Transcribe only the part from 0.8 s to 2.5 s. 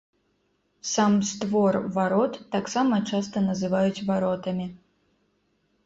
Сам створ варот